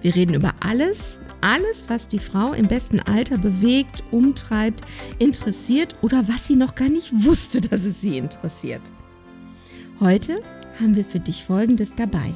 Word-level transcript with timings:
Wir 0.00 0.14
reden 0.14 0.34
über 0.34 0.54
alles, 0.60 1.22
alles, 1.40 1.88
was 1.88 2.06
die 2.06 2.20
Frau 2.20 2.52
im 2.52 2.68
besten 2.68 3.00
Alter 3.00 3.36
bewegt, 3.36 4.04
umtreibt, 4.10 4.82
interessiert 5.18 5.96
oder 6.02 6.28
was 6.28 6.46
sie 6.46 6.56
noch 6.56 6.74
gar 6.74 6.88
nicht 6.88 7.24
wusste, 7.24 7.60
dass 7.60 7.84
es 7.84 8.00
sie 8.00 8.16
interessiert. 8.16 8.92
Heute 9.98 10.36
haben 10.78 10.94
wir 10.94 11.04
für 11.04 11.18
dich 11.18 11.44
Folgendes 11.44 11.94
dabei. 11.96 12.34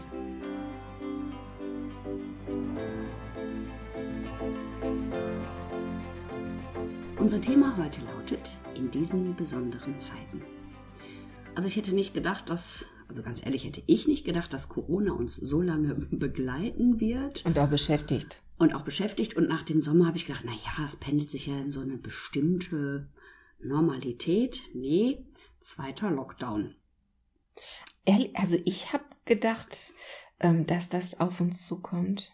Unser 7.18 7.40
Thema 7.40 7.76
heute 7.76 8.00
lautet 8.16 8.58
in 8.74 8.90
diesen 8.90 9.36
besonderen 9.36 9.96
Zeiten. 9.96 10.42
Also 11.54 11.68
ich 11.68 11.76
hätte 11.76 11.94
nicht 11.94 12.14
gedacht, 12.14 12.50
dass 12.50 12.86
also 13.12 13.22
ganz 13.22 13.44
ehrlich, 13.44 13.64
hätte 13.66 13.82
ich 13.86 14.08
nicht 14.08 14.24
gedacht, 14.24 14.54
dass 14.54 14.70
Corona 14.70 15.12
uns 15.12 15.36
so 15.36 15.60
lange 15.60 15.94
begleiten 16.10 16.98
wird. 16.98 17.44
Und 17.44 17.58
auch 17.58 17.68
beschäftigt. 17.68 18.40
Und 18.56 18.74
auch 18.74 18.84
beschäftigt. 18.84 19.36
Und 19.36 19.50
nach 19.50 19.62
dem 19.62 19.82
Sommer 19.82 20.06
habe 20.06 20.16
ich 20.16 20.24
gedacht, 20.24 20.44
na 20.46 20.52
ja, 20.52 20.84
es 20.84 20.96
pendelt 20.96 21.28
sich 21.28 21.46
ja 21.46 21.60
in 21.60 21.70
so 21.70 21.80
eine 21.80 21.98
bestimmte 21.98 23.10
Normalität. 23.60 24.62
Nee, 24.72 25.26
zweiter 25.60 26.10
Lockdown. 26.10 26.74
Also 28.32 28.56
ich 28.64 28.94
habe 28.94 29.04
gedacht, 29.26 29.92
ähm, 30.40 30.64
dass 30.64 30.88
das 30.88 31.20
auf 31.20 31.38
uns 31.42 31.66
zukommt. 31.66 32.32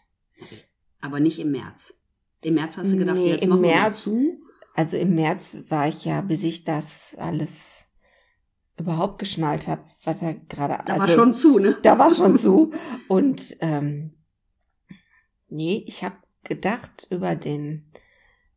Aber 1.00 1.18
nicht 1.18 1.40
im 1.40 1.50
März. 1.50 1.94
Im 2.42 2.54
März 2.54 2.78
hast 2.78 2.92
du 2.92 2.98
gedacht, 2.98 3.16
nee, 3.16 3.30
jetzt 3.30 3.42
im 3.42 3.50
machen 3.50 3.62
wir 3.62 3.74
März, 3.74 4.04
zu. 4.04 4.40
Also 4.74 4.96
im 4.96 5.16
März 5.16 5.56
war 5.70 5.88
ich 5.88 6.04
ja, 6.04 6.20
bis 6.20 6.44
ich 6.44 6.62
das 6.62 7.16
alles 7.18 7.87
überhaupt 8.78 9.18
geschnallt 9.18 9.66
habe, 9.66 9.82
was 10.04 10.22
er 10.22 10.34
gerade. 10.34 10.82
Da 10.84 10.94
also, 10.94 11.00
war 11.00 11.08
schon 11.08 11.34
zu, 11.34 11.58
ne? 11.58 11.76
Da 11.82 11.98
war 11.98 12.10
schon 12.10 12.38
zu. 12.38 12.72
Und 13.08 13.56
ähm, 13.60 14.14
nee, 15.48 15.84
ich 15.86 16.04
habe 16.04 16.16
gedacht 16.44 17.06
über 17.10 17.36
den 17.36 17.90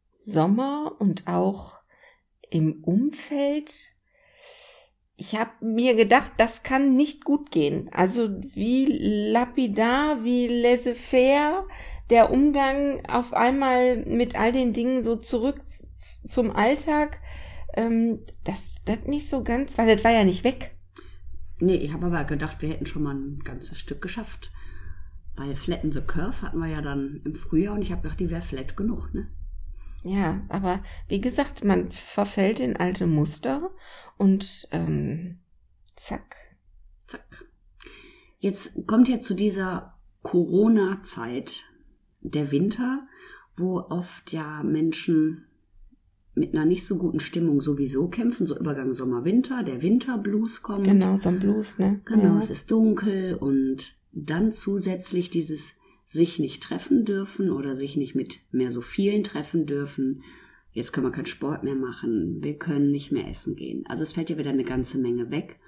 Sommer 0.05 0.95
und 0.99 1.27
auch 1.27 1.79
im 2.49 2.83
Umfeld. 2.83 3.95
Ich 5.15 5.35
habe 5.35 5.51
mir 5.61 5.95
gedacht, 5.95 6.33
das 6.37 6.63
kann 6.63 6.95
nicht 6.95 7.23
gut 7.25 7.51
gehen. 7.51 7.89
Also 7.93 8.29
wie 8.41 8.85
lapidar, 9.31 10.23
wie 10.23 10.47
laissez-faire 10.47 11.67
der 12.09 12.31
Umgang 12.31 13.05
auf 13.07 13.33
einmal 13.33 13.97
mit 14.05 14.35
all 14.35 14.51
den 14.51 14.73
Dingen 14.73 15.01
so 15.01 15.15
zurück 15.15 15.61
zum 15.95 16.55
Alltag 16.55 17.21
ähm, 17.73 18.19
das, 18.43 18.81
das 18.85 18.99
nicht 19.05 19.27
so 19.27 19.43
ganz, 19.43 19.77
weil 19.77 19.93
das 19.93 20.03
war 20.03 20.11
ja 20.11 20.23
nicht 20.23 20.43
weg. 20.43 20.75
Nee, 21.59 21.75
ich 21.75 21.93
habe 21.93 22.07
aber 22.07 22.23
gedacht, 22.23 22.61
wir 22.61 22.69
hätten 22.69 22.85
schon 22.85 23.03
mal 23.03 23.15
ein 23.15 23.39
ganzes 23.43 23.77
Stück 23.77 24.01
geschafft. 24.01 24.51
Weil 25.35 25.55
Flatten 25.55 25.91
the 25.91 26.01
Curve 26.01 26.41
hatten 26.41 26.59
wir 26.59 26.67
ja 26.67 26.81
dann 26.81 27.21
im 27.23 27.35
Frühjahr 27.35 27.75
und 27.75 27.81
ich 27.81 27.91
habe 27.91 28.01
gedacht, 28.01 28.19
die 28.19 28.29
wäre 28.29 28.41
flat 28.41 28.75
genug, 28.75 29.13
ne? 29.13 29.27
Ja, 30.03 30.41
aber 30.49 30.81
wie 31.07 31.21
gesagt, 31.21 31.63
man 31.63 31.91
verfällt 31.91 32.59
in 32.59 32.75
alte 32.75 33.05
Muster 33.05 33.69
und 34.17 34.67
ähm, 34.71 35.39
zack. 35.95 36.35
Zack. 37.05 37.45
Jetzt 38.39 38.87
kommt 38.87 39.07
ja 39.07 39.19
zu 39.19 39.35
dieser 39.35 39.95
Corona-Zeit 40.23 41.65
der 42.21 42.51
Winter, 42.51 43.07
wo 43.55 43.79
oft 43.79 44.33
ja 44.33 44.63
Menschen 44.63 45.45
mit 46.33 46.53
einer 46.53 46.65
nicht 46.65 46.85
so 46.85 46.97
guten 46.97 47.19
Stimmung 47.19 47.61
sowieso 47.61 48.07
kämpfen, 48.07 48.47
so 48.47 48.57
Übergang 48.57 48.93
Sommer-Winter, 48.93 49.63
der 49.63 49.81
Winterblues 49.81 50.61
kommt. 50.61 50.85
Genau, 50.85 51.17
so 51.17 51.29
ein 51.29 51.39
Blues, 51.39 51.77
ne? 51.77 52.01
Genau, 52.05 52.33
ja. 52.33 52.39
es 52.39 52.49
ist 52.49 52.71
dunkel 52.71 53.35
und 53.35 53.95
dann 54.13 54.51
zusätzlich 54.51 55.29
dieses 55.29 55.77
sich 56.05 56.39
nicht 56.39 56.63
treffen 56.63 57.05
dürfen 57.05 57.51
oder 57.51 57.75
sich 57.75 57.95
nicht 57.95 58.15
mit 58.15 58.39
mehr 58.51 58.71
so 58.71 58.81
vielen 58.81 59.23
treffen 59.23 59.65
dürfen. 59.65 60.23
Jetzt 60.73 60.93
können 60.93 61.07
wir 61.07 61.11
keinen 61.11 61.25
Sport 61.25 61.63
mehr 61.63 61.75
machen, 61.75 62.41
wir 62.41 62.57
können 62.57 62.91
nicht 62.91 63.11
mehr 63.11 63.27
essen 63.27 63.55
gehen. 63.55 63.85
Also 63.87 64.03
es 64.03 64.13
fällt 64.13 64.29
ja 64.29 64.37
wieder 64.37 64.51
eine 64.51 64.63
ganze 64.63 64.99
Menge 64.99 65.31
weg. 65.31 65.59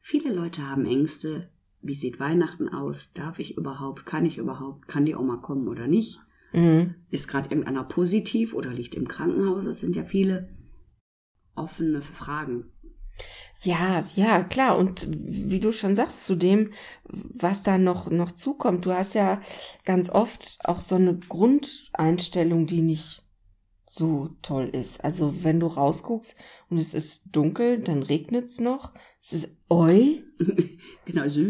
Viele 0.00 0.32
Leute 0.32 0.68
haben 0.68 0.86
Ängste. 0.86 1.48
Wie 1.82 1.94
sieht 1.94 2.20
Weihnachten 2.20 2.68
aus? 2.68 3.12
Darf 3.12 3.38
ich 3.38 3.56
überhaupt? 3.56 4.06
Kann 4.06 4.26
ich 4.26 4.38
überhaupt? 4.38 4.88
Kann 4.88 5.06
die 5.06 5.14
Oma 5.14 5.36
kommen 5.36 5.68
oder 5.68 5.86
nicht? 5.86 6.20
Mhm. 6.52 6.94
Ist 7.10 7.28
gerade 7.28 7.48
irgendeiner 7.48 7.84
positiv 7.84 8.54
oder 8.54 8.70
liegt 8.70 8.94
im 8.94 9.08
Krankenhaus? 9.08 9.66
Es 9.66 9.80
sind 9.80 9.96
ja 9.96 10.04
viele 10.04 10.48
offene 11.54 12.00
Fragen. 12.00 12.72
Ja, 13.62 14.04
ja, 14.16 14.42
klar. 14.42 14.78
Und 14.78 15.06
wie 15.10 15.60
du 15.60 15.72
schon 15.72 15.94
sagst, 15.94 16.24
zu 16.24 16.34
dem, 16.34 16.70
was 17.04 17.62
da 17.62 17.76
noch, 17.76 18.10
noch 18.10 18.32
zukommt, 18.32 18.86
du 18.86 18.92
hast 18.92 19.14
ja 19.14 19.40
ganz 19.84 20.10
oft 20.10 20.58
auch 20.64 20.80
so 20.80 20.96
eine 20.96 21.18
Grundeinstellung, 21.18 22.66
die 22.66 22.80
nicht 22.80 23.22
so 23.90 24.30
toll 24.40 24.70
ist. 24.72 25.04
Also 25.04 25.44
wenn 25.44 25.60
du 25.60 25.66
rausguckst 25.66 26.36
und 26.70 26.78
es 26.78 26.94
ist 26.94 27.36
dunkel, 27.36 27.80
dann 27.80 28.02
regnet's 28.02 28.60
noch. 28.60 28.92
Es 29.20 29.32
ist 29.32 29.60
oi. 29.68 30.22
genau, 31.04 31.28
so. 31.28 31.42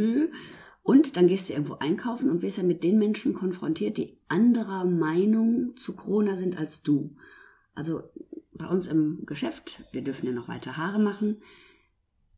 Und 0.91 1.17
dann 1.17 1.29
gehst 1.29 1.49
du 1.49 1.53
irgendwo 1.53 1.75
einkaufen 1.75 2.29
und 2.29 2.43
wirst 2.43 2.59
ja 2.59 2.65
mit 2.65 2.83
den 2.83 2.99
Menschen 2.99 3.33
konfrontiert, 3.33 3.97
die 3.97 4.19
anderer 4.27 4.85
Meinung 4.85 5.77
zu 5.77 5.95
Corona 5.95 6.35
sind 6.35 6.59
als 6.59 6.83
du. 6.83 7.15
Also 7.77 8.03
bei 8.55 8.67
uns 8.67 8.89
im 8.89 9.25
Geschäft, 9.25 9.85
wir 9.93 10.03
dürfen 10.03 10.27
ja 10.27 10.33
noch 10.33 10.49
weiter 10.49 10.77
Haare 10.77 10.99
machen. 10.99 11.43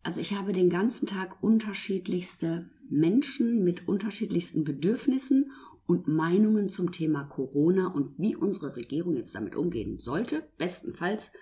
Also 0.02 0.20
ich 0.20 0.36
habe 0.36 0.52
den 0.52 0.68
ganzen 0.68 1.06
Tag 1.06 1.42
unterschiedlichste 1.42 2.68
Menschen 2.90 3.64
mit 3.64 3.88
unterschiedlichsten 3.88 4.64
Bedürfnissen 4.64 5.50
und 5.86 6.06
Meinungen 6.06 6.68
zum 6.68 6.92
Thema 6.92 7.24
Corona 7.24 7.86
und 7.86 8.18
wie 8.18 8.36
unsere 8.36 8.76
Regierung 8.76 9.16
jetzt 9.16 9.34
damit 9.34 9.56
umgehen 9.56 9.98
sollte, 9.98 10.46
bestenfalls 10.58 11.32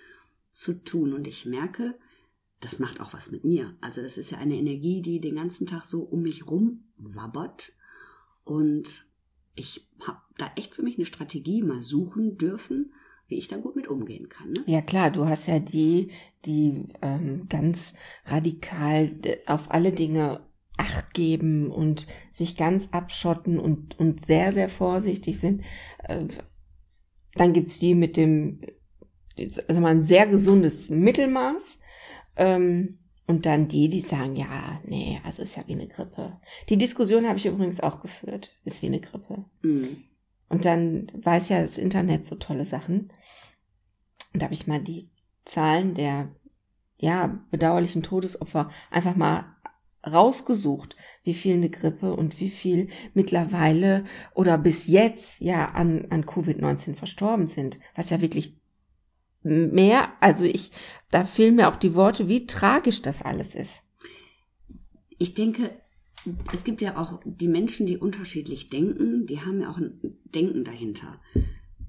zu 0.53 0.75
tun. 0.84 1.12
Und 1.12 1.26
ich 1.26 1.44
merke, 1.44 1.97
das 2.60 2.78
macht 2.78 3.00
auch 3.00 3.12
was 3.12 3.32
mit 3.32 3.44
mir. 3.44 3.76
Also 3.81 4.03
das 4.03 4.19
ist 4.19 4.31
ja 4.31 4.38
eine 4.38 4.56
Energie, 4.56 5.03
die 5.03 5.21
den 5.21 5.37
ganzen 5.37 5.66
Tag 5.66 5.84
so 5.84 6.03
um 6.03 6.22
mich 6.22 6.47
rum 6.47 6.84
wabbert. 6.97 7.72
Und 8.44 9.06
ich 9.54 9.88
habe 10.06 10.19
da 10.38 10.50
echt 10.56 10.75
für 10.75 10.82
mich 10.82 10.97
eine 10.97 11.06
Strategie 11.06 11.62
mal 11.62 11.82
suchen 11.82 12.37
dürfen, 12.37 12.93
wie 13.28 13.38
ich 13.38 13.49
da 13.49 13.56
gut 13.56 13.76
mit 13.76 13.88
umgehen 13.88 14.28
kann. 14.28 14.50
Ne? 14.50 14.65
Ja 14.66 14.82
klar, 14.82 15.10
du 15.10 15.26
hast 15.26 15.47
ja 15.47 15.59
die, 15.59 16.10
die 16.44 16.87
ähm, 17.00 17.47
ganz 17.49 17.94
radikal 18.26 19.10
auf 19.47 19.70
alle 19.70 19.93
Dinge 19.93 20.41
Acht 20.81 21.12
geben 21.12 21.70
und 21.70 22.06
sich 22.31 22.56
ganz 22.56 22.88
abschotten 22.93 23.59
und, 23.59 23.99
und 23.99 24.19
sehr, 24.19 24.50
sehr 24.50 24.70
vorsichtig 24.70 25.38
sind. 25.38 25.62
Äh, 26.04 26.25
dann 27.34 27.53
gibt's 27.53 27.78
die 27.78 27.94
mit 27.94 28.16
dem, 28.16 28.62
also 29.69 29.81
mal 29.81 29.90
ein 29.90 30.02
sehr 30.02 30.26
gesundes 30.26 30.88
Mittelmaß. 30.88 31.81
Ähm, 32.37 32.99
und 33.27 33.47
dann 33.47 33.69
die, 33.69 33.88
die 33.88 34.00
sagen, 34.00 34.35
ja, 34.35 34.81
nee, 34.85 35.21
also 35.25 35.43
ist 35.43 35.56
ja 35.56 35.62
wie 35.67 35.75
eine 35.75 35.87
Grippe. 35.87 36.41
Die 36.69 36.77
Diskussion 36.77 37.27
habe 37.27 37.38
ich 37.38 37.47
übrigens 37.47 37.81
auch 37.81 38.00
geführt. 38.00 38.56
Ist 38.65 38.82
wie 38.82 38.87
eine 38.87 39.00
Grippe. 39.00 39.44
Mhm. 39.62 40.03
Und 40.49 40.65
dann 40.65 41.12
weiß 41.15 41.49
ja 41.50 41.61
das 41.61 41.79
Internet 41.79 42.27
so 42.27 42.35
tolle 42.35 42.65
Sachen. 42.65 43.12
Und 44.32 44.43
da 44.43 44.44
habe 44.44 44.55
ich 44.55 44.67
mal 44.67 44.81
die 44.81 45.11
Zahlen 45.44 45.94
der, 45.94 46.35
ja, 46.99 47.41
bedauerlichen 47.50 48.03
Todesopfer 48.03 48.69
einfach 48.91 49.15
mal 49.15 49.44
rausgesucht, 50.06 50.97
wie 51.25 51.35
viel 51.35 51.55
eine 51.55 51.71
Grippe 51.71 52.15
und 52.17 52.41
wie 52.41 52.50
viel 52.50 52.88
mittlerweile 53.15 54.05
oder 54.35 54.56
bis 54.59 54.88
jetzt 54.88 55.41
ja 55.41 55.71
an, 55.71 56.06
an 56.11 56.25
Covid-19 56.25 56.94
verstorben 56.94 57.47
sind, 57.47 57.79
was 57.94 58.11
ja 58.11 58.21
wirklich 58.21 58.59
mehr, 59.42 60.12
also 60.20 60.44
ich, 60.44 60.72
da 61.10 61.25
fehlen 61.25 61.56
mir 61.56 61.69
auch 61.69 61.76
die 61.76 61.94
Worte, 61.94 62.28
wie 62.28 62.46
tragisch 62.46 63.02
das 63.02 63.22
alles 63.22 63.54
ist. 63.54 63.82
Ich 65.19 65.34
denke, 65.34 65.70
es 66.52 66.64
gibt 66.64 66.82
ja 66.82 66.96
auch 66.96 67.20
die 67.25 67.48
Menschen, 67.48 67.87
die 67.87 67.96
unterschiedlich 67.96 68.69
denken, 68.69 69.26
die 69.26 69.40
haben 69.40 69.60
ja 69.60 69.70
auch 69.70 69.78
ein 69.78 70.00
Denken 70.25 70.64
dahinter. 70.64 71.20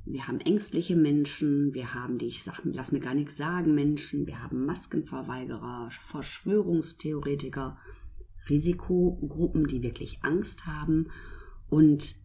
Wir 0.05 0.27
haben 0.27 0.39
ängstliche 0.39 0.95
Menschen, 0.95 1.73
wir 1.73 1.93
haben 1.93 2.17
die, 2.17 2.27
ich 2.27 2.43
sag, 2.43 2.61
lass 2.63 2.91
mir 2.91 2.99
gar 2.99 3.13
nichts 3.13 3.37
sagen, 3.37 3.75
Menschen, 3.75 4.25
wir 4.25 4.41
haben 4.41 4.65
Maskenverweigerer, 4.65 5.89
Verschwörungstheoretiker, 5.91 7.77
Risikogruppen, 8.49 9.67
die 9.67 9.83
wirklich 9.83 10.23
Angst 10.23 10.65
haben. 10.65 11.11
Und 11.69 12.15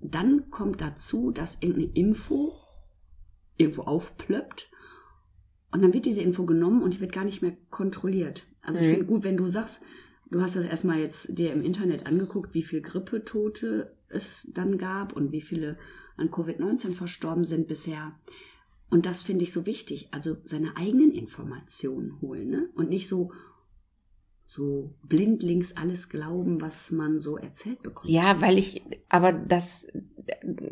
dann 0.00 0.50
kommt 0.50 0.80
dazu, 0.80 1.30
dass 1.30 1.62
irgendeine 1.62 1.92
Info 1.94 2.52
irgendwo 3.56 3.82
aufplöppt 3.82 4.70
und 5.72 5.82
dann 5.82 5.92
wird 5.92 6.06
diese 6.06 6.22
Info 6.22 6.44
genommen 6.46 6.82
und 6.82 6.94
die 6.94 7.00
wird 7.00 7.12
gar 7.12 7.24
nicht 7.24 7.42
mehr 7.42 7.56
kontrolliert. 7.70 8.46
Also 8.62 8.80
ich 8.80 8.86
Mhm. 8.86 8.90
finde 8.90 9.06
gut, 9.06 9.24
wenn 9.24 9.36
du 9.36 9.48
sagst, 9.48 9.82
du 10.30 10.40
hast 10.40 10.56
das 10.56 10.64
erstmal 10.66 11.00
jetzt 11.00 11.38
dir 11.38 11.52
im 11.52 11.62
Internet 11.62 12.06
angeguckt, 12.06 12.54
wie 12.54 12.62
viel 12.62 12.80
Grippetote 12.80 13.96
es 14.08 14.50
dann 14.54 14.78
gab 14.78 15.14
und 15.14 15.32
wie 15.32 15.40
viele 15.40 15.76
an 16.16 16.30
Covid-19 16.30 16.92
verstorben 16.92 17.44
sind 17.44 17.66
bisher. 17.66 18.18
Und 18.90 19.06
das 19.06 19.24
finde 19.24 19.42
ich 19.44 19.52
so 19.52 19.66
wichtig. 19.66 20.08
Also 20.12 20.36
seine 20.44 20.76
eigenen 20.76 21.10
Informationen 21.10 22.20
holen, 22.20 22.48
ne? 22.48 22.70
Und 22.74 22.90
nicht 22.90 23.08
so, 23.08 23.32
so 24.46 24.94
blindlings 25.02 25.76
alles 25.76 26.08
glauben, 26.08 26.60
was 26.60 26.90
man 26.90 27.20
so 27.20 27.36
erzählt 27.36 27.82
bekommt. 27.82 28.10
Ja, 28.10 28.40
weil 28.40 28.58
ich, 28.58 28.82
aber 29.08 29.32
das, 29.32 29.88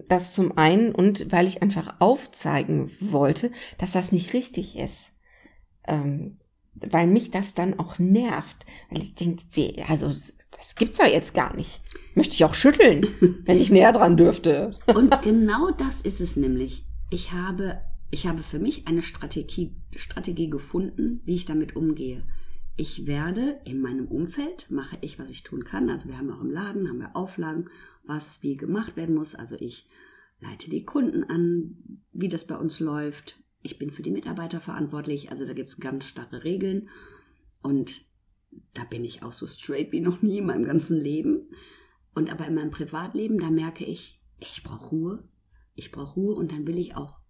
das 0.08 0.34
zum 0.34 0.56
einen 0.56 0.94
und 0.94 1.32
weil 1.32 1.46
ich 1.46 1.62
einfach 1.62 1.96
aufzeigen 2.00 2.90
wollte, 3.00 3.50
dass 3.78 3.92
das 3.92 4.12
nicht 4.12 4.34
richtig 4.34 4.78
ist. 4.78 5.12
Ähm, 5.84 6.38
weil 6.74 7.06
mich 7.06 7.30
das 7.30 7.54
dann 7.54 7.78
auch 7.78 7.98
nervt. 7.98 8.66
Weil 8.90 9.02
ich 9.02 9.14
denke, 9.14 9.44
also 9.88 10.08
das 10.08 10.74
gibt's 10.76 10.98
doch 10.98 11.06
jetzt 11.06 11.34
gar 11.34 11.54
nicht. 11.54 11.82
Möchte 12.14 12.34
ich 12.34 12.44
auch 12.44 12.54
schütteln, 12.54 13.06
wenn 13.44 13.58
ich 13.58 13.70
näher 13.70 13.92
dran 13.92 14.16
dürfte. 14.16 14.78
Und 14.86 15.20
genau 15.22 15.70
das 15.70 16.00
ist 16.00 16.20
es 16.20 16.36
nämlich. 16.36 16.84
Ich 17.10 17.32
habe, 17.32 17.80
ich 18.10 18.26
habe 18.26 18.42
für 18.42 18.58
mich 18.58 18.86
eine 18.86 19.02
Strategie, 19.02 19.74
Strategie 19.94 20.48
gefunden, 20.48 21.20
wie 21.24 21.34
ich 21.34 21.44
damit 21.44 21.76
umgehe. 21.76 22.24
Ich 22.76 23.06
werde 23.06 23.60
in 23.64 23.80
meinem 23.80 24.08
Umfeld, 24.08 24.70
mache 24.70 24.96
ich, 25.02 25.18
was 25.18 25.30
ich 25.30 25.42
tun 25.42 25.64
kann. 25.64 25.90
Also 25.90 26.08
wir 26.08 26.16
haben 26.16 26.30
auch 26.30 26.40
im 26.40 26.50
Laden, 26.50 26.88
haben 26.88 27.00
wir 27.00 27.14
Auflagen, 27.14 27.68
was 28.04 28.42
wie 28.42 28.56
gemacht 28.56 28.96
werden 28.96 29.14
muss. 29.14 29.34
Also 29.34 29.56
ich 29.58 29.88
leite 30.40 30.70
die 30.70 30.84
Kunden 30.84 31.24
an, 31.24 32.00
wie 32.12 32.28
das 32.28 32.46
bei 32.46 32.56
uns 32.56 32.80
läuft. 32.80 33.42
Ich 33.62 33.78
bin 33.78 33.90
für 33.90 34.02
die 34.02 34.10
Mitarbeiter 34.10 34.60
verantwortlich. 34.60 35.30
Also 35.30 35.46
da 35.46 35.52
gibt's 35.52 35.78
ganz 35.78 36.06
starre 36.06 36.44
Regeln. 36.44 36.88
Und 37.62 38.06
da 38.74 38.84
bin 38.84 39.04
ich 39.04 39.22
auch 39.22 39.32
so 39.32 39.46
straight 39.46 39.92
wie 39.92 40.00
noch 40.00 40.22
nie 40.22 40.38
in 40.38 40.46
meinem 40.46 40.64
ganzen 40.64 40.98
Leben. 40.98 41.48
Und 42.14 42.32
aber 42.32 42.46
in 42.46 42.54
meinem 42.54 42.70
Privatleben, 42.70 43.38
da 43.38 43.50
merke 43.50 43.84
ich, 43.84 44.20
ich 44.40 44.62
brauche 44.62 44.88
Ruhe. 44.88 45.28
Ich 45.74 45.92
brauche 45.92 46.14
Ruhe 46.14 46.34
und 46.34 46.52
dann 46.52 46.66
will 46.66 46.78
ich 46.78 46.96
auch 46.96 47.20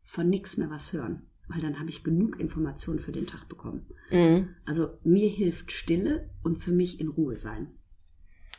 von 0.00 0.28
nichts 0.28 0.56
mehr 0.56 0.70
was 0.70 0.92
hören. 0.92 1.30
Weil 1.48 1.60
dann 1.60 1.78
habe 1.78 1.90
ich 1.90 2.02
genug 2.02 2.40
Informationen 2.40 2.98
für 2.98 3.12
den 3.12 3.26
Tag 3.26 3.48
bekommen. 3.48 3.86
Mhm. 4.10 4.48
Also 4.66 4.88
mir 5.04 5.28
hilft 5.28 5.70
Stille 5.70 6.30
und 6.42 6.56
für 6.56 6.72
mich 6.72 7.00
in 7.00 7.08
Ruhe 7.08 7.36
sein. 7.36 7.76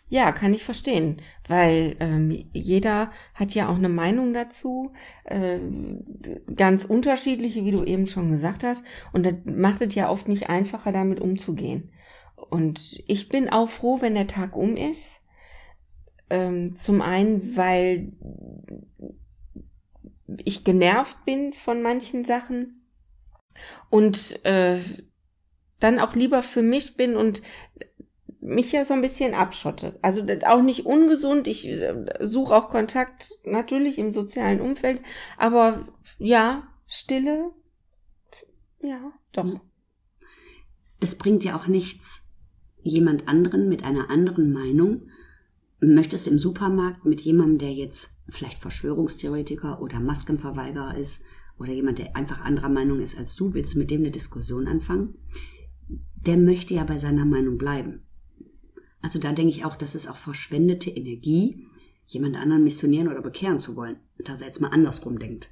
Ja, 0.10 0.32
kann 0.32 0.54
ich 0.54 0.64
verstehen, 0.64 1.18
weil 1.50 1.98
ähm, 2.00 2.32
jeder 2.54 3.12
hat 3.34 3.54
ja 3.56 3.68
auch 3.68 3.76
eine 3.76 3.90
Meinung 3.90 4.34
dazu, 4.34 4.94
äh, 5.26 5.60
ganz 6.56 6.86
unterschiedliche, 6.86 7.66
wie 7.66 7.72
du 7.72 7.84
eben 7.84 8.06
schon 8.06 8.30
gesagt 8.30 8.64
hast, 8.64 8.86
und 9.12 9.26
das 9.26 9.36
macht 9.44 9.82
es 9.82 9.96
ja 9.96 10.10
oft 10.10 10.30
nicht 10.30 10.50
einfacher, 10.50 10.94
damit 10.94 11.20
umzugehen. 11.20 11.92
Und 12.38 13.04
ich 13.08 13.28
bin 13.28 13.50
auch 13.50 13.68
froh, 13.68 14.00
wenn 14.00 14.16
der 14.16 14.28
Tag 14.28 14.56
um 14.56 14.78
ist. 14.78 15.20
Ähm, 16.30 16.76
zum 16.78 17.02
einen, 17.02 17.58
weil 17.58 18.14
ich 20.46 20.64
genervt 20.64 21.26
bin 21.26 21.52
von 21.52 21.82
manchen 21.82 22.24
Sachen 22.24 22.77
und 23.90 24.44
äh, 24.46 24.78
dann 25.80 26.00
auch 26.00 26.16
lieber 26.16 26.42
für 26.42 26.62
mich 26.62 26.96
bin 26.96 27.16
und 27.16 27.42
mich 28.40 28.72
ja 28.72 28.86
so 28.86 28.94
ein 28.94 29.02
bisschen 29.02 29.34
abschotte. 29.34 29.98
Also 30.02 30.26
auch 30.46 30.62
nicht 30.62 30.86
ungesund. 30.86 31.48
Ich 31.48 31.68
äh, 31.68 32.06
suche 32.22 32.56
auch 32.56 32.70
Kontakt 32.70 33.32
natürlich 33.44 34.00
im 34.00 34.12
sozialen 34.12 34.62
Umfeld, 34.62 35.02
aber 35.38 35.88
ja, 36.18 36.68
Stille, 36.88 37.52
ja, 38.82 39.12
doch. 39.34 39.60
Es 41.00 41.18
bringt 41.18 41.44
ja 41.44 41.56
auch 41.58 41.68
nichts, 41.68 42.30
jemand 42.82 43.28
anderen 43.28 43.70
mit 43.70 43.84
einer 43.84 44.10
anderen 44.10 44.52
Meinung. 44.52 45.10
Möchtest 45.80 46.28
im 46.28 46.40
Supermarkt 46.40 47.06
mit 47.06 47.22
jemandem, 47.22 47.60
der 47.60 47.74
jetzt 47.74 48.12
vielleicht 48.30 48.62
Verschwörungstheoretiker 48.62 49.82
oder 49.82 50.00
Maskenverweigerer 50.00 50.98
ist 50.98 51.24
oder 51.60 51.74
jemand, 51.74 52.00
der 52.00 52.16
einfach 52.16 52.42
anderer 52.42 52.70
Meinung 52.70 53.00
ist 53.00 53.18
als 53.18 53.36
du, 53.36 53.54
willst 53.54 53.76
du 53.76 53.80
mit 53.80 53.92
dem 53.92 54.02
eine 54.02 54.12
Diskussion 54.12 54.68
anfangen? 54.68 55.16
Der 56.16 56.38
möchte 56.38 56.74
ja 56.74 56.84
bei 56.84 56.98
seiner 56.98 57.26
Meinung 57.26 57.58
bleiben. 57.58 58.04
Also 59.02 59.20
da 59.20 59.32
denke 59.32 59.52
ich 59.52 59.66
auch, 59.66 59.76
das 59.76 59.96
ist 59.96 60.10
auch 60.10 60.18
verschwendete 60.18 60.90
Energie, 60.90 61.66
jemand 62.08 62.36
anderen 62.36 62.64
missionieren 62.64 63.08
oder 63.08 63.22
bekehren 63.22 63.60
zu 63.60 63.76
wollen. 63.76 63.98
Dass 64.18 64.42
er 64.42 64.48
jetzt 64.48 64.62
mal 64.62 64.70
andersrum 64.70 65.20
denkt. 65.20 65.52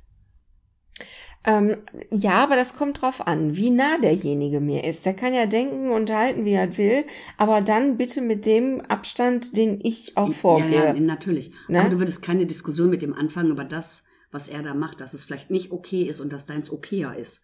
Ähm, 1.48 1.78
ja, 2.10 2.44
aber 2.44 2.56
das 2.56 2.76
kommt 2.76 3.02
drauf 3.02 3.28
an, 3.28 3.56
wie 3.56 3.70
nah 3.70 4.00
derjenige 4.00 4.60
mir 4.60 4.84
ist. 4.84 5.06
Der 5.06 5.14
kann 5.14 5.34
ja 5.34 5.46
denken 5.46 5.92
und 5.92 6.12
halten, 6.12 6.44
wie 6.44 6.54
er 6.54 6.76
will, 6.78 7.06
aber 7.38 7.62
dann 7.62 7.98
bitte 7.98 8.22
mit 8.22 8.48
dem 8.48 8.82
Abstand, 8.82 9.56
den 9.56 9.80
ich 9.84 10.18
auch 10.18 10.34
vorgehe. 10.34 10.74
Ja, 10.74 10.96
ja, 10.96 11.00
natürlich. 11.00 11.52
Ne? 11.68 11.82
Aber 11.82 11.90
du 11.90 12.00
würdest 12.00 12.24
keine 12.24 12.48
Diskussion 12.48 12.90
mit 12.90 13.04
dem 13.04 13.14
anfangen 13.14 13.52
über 13.52 13.64
das, 13.64 14.08
was 14.32 14.50
er 14.50 14.64
da 14.64 14.74
macht, 14.74 15.02
dass 15.02 15.14
es 15.14 15.24
vielleicht 15.24 15.52
nicht 15.52 15.72
okay 15.72 16.04
ist 16.04 16.20
und 16.20 16.32
dass 16.34 16.46
deins 16.46 16.72
okayer 16.72 17.16
ist. 17.16 17.44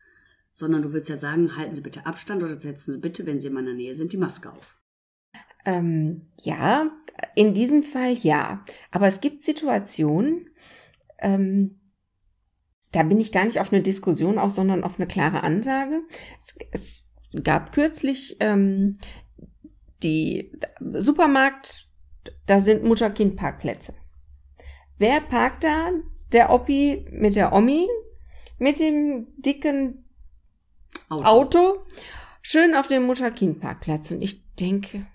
Sondern 0.53 0.81
du 0.81 0.91
würdest 0.91 1.09
ja 1.09 1.17
sagen, 1.17 1.55
halten 1.55 1.75
Sie 1.75 1.81
bitte 1.81 2.05
Abstand 2.05 2.43
oder 2.43 2.59
setzen 2.59 2.93
Sie 2.93 2.99
bitte, 2.99 3.25
wenn 3.25 3.39
Sie 3.39 3.47
in 3.47 3.53
meiner 3.53 3.73
Nähe 3.73 3.95
sind, 3.95 4.13
die 4.13 4.17
Maske 4.17 4.51
auf. 4.51 4.81
Ähm, 5.65 6.29
ja, 6.41 6.91
in 7.35 7.53
diesem 7.53 7.83
Fall 7.83 8.13
ja. 8.13 8.63
Aber 8.91 9.07
es 9.07 9.21
gibt 9.21 9.43
Situationen, 9.43 10.49
ähm, 11.19 11.79
da 12.91 13.03
bin 13.03 13.19
ich 13.19 13.31
gar 13.31 13.45
nicht 13.45 13.59
auf 13.59 13.71
eine 13.71 13.81
Diskussion 13.81 14.37
aus, 14.37 14.55
sondern 14.55 14.83
auf 14.83 14.99
eine 14.99 15.07
klare 15.07 15.43
Ansage. 15.43 16.01
Es, 16.37 16.57
es 16.71 17.43
gab 17.43 17.71
kürzlich 17.71 18.37
ähm, 18.39 18.97
die 20.03 20.51
Supermarkt, 20.79 21.87
da 22.45 22.59
sind 22.59 22.83
Mutter-Kind-Parkplätze. 22.83 23.93
Wer 24.97 25.21
parkt 25.21 25.63
da? 25.63 25.91
Der 26.31 26.51
Oppi 26.51 27.05
mit 27.11 27.35
der 27.35 27.53
Omi, 27.53 27.87
mit 28.57 28.79
dem 28.79 29.27
dicken 29.37 30.05
Auto. 31.09 31.25
Auto, 31.25 31.85
schön 32.41 32.75
auf 32.75 32.87
dem 32.87 33.03
Mutter-Kind-Parkplatz. 33.03 34.11
Und 34.11 34.21
ich 34.21 34.53
denke, 34.55 35.05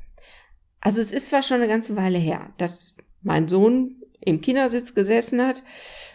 also 0.80 1.00
es 1.00 1.12
ist 1.12 1.30
zwar 1.30 1.42
schon 1.42 1.58
eine 1.58 1.68
ganze 1.68 1.96
Weile 1.96 2.18
her, 2.18 2.52
dass 2.58 2.96
mein 3.22 3.48
Sohn 3.48 4.02
im 4.20 4.40
Kindersitz 4.40 4.94
gesessen 4.94 5.40
hat 5.40 5.62